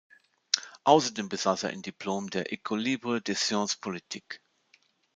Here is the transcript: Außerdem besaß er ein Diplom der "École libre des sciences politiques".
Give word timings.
Außerdem 0.83 1.29
besaß 1.29 1.61
er 1.61 1.69
ein 1.69 1.83
Diplom 1.83 2.31
der 2.31 2.47
"École 2.47 2.77
libre 2.79 3.21
des 3.21 3.39
sciences 3.39 3.75
politiques". 3.75 4.39